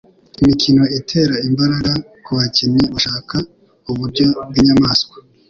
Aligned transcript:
Imikino 0.41 0.83
itera 0.99 1.35
imbaraga 1.47 1.91
kubakinnyi 2.25 2.83
bashaka 2.93 3.35
uburyo 3.91 4.25
bwinyamaswa 4.47 5.15